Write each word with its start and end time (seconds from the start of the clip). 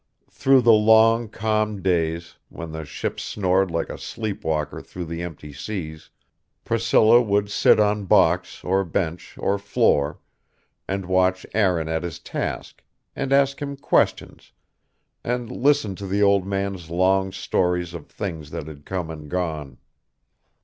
Through 0.31 0.61
the 0.61 0.73
long, 0.73 1.29
calm 1.29 1.79
days, 1.83 2.37
when 2.49 2.71
the 2.71 2.85
ship 2.85 3.19
snored 3.19 3.69
like 3.69 3.91
a 3.91 3.99
sleep 3.99 4.43
walker 4.43 4.81
through 4.81 5.05
the 5.05 5.21
empty 5.21 5.53
seas, 5.53 6.09
Priscilla 6.65 7.21
would 7.21 7.51
sit 7.51 7.79
on 7.79 8.05
box 8.05 8.63
or 8.63 8.83
bench 8.83 9.37
or 9.37 9.59
floor, 9.59 10.17
and 10.87 11.05
watch 11.05 11.45
Aaron 11.53 11.87
at 11.87 12.01
his 12.01 12.17
task, 12.17 12.83
and 13.15 13.31
ask 13.31 13.61
him 13.61 13.75
questions, 13.77 14.53
and 15.23 15.51
listen 15.51 15.95
to 15.97 16.07
the 16.07 16.23
old 16.23 16.47
man's 16.47 16.89
long 16.89 17.31
stories 17.31 17.93
of 17.93 18.07
things 18.07 18.49
that 18.49 18.65
had 18.65 18.85
come 18.85 19.11
and 19.11 19.29
gone. 19.29 19.77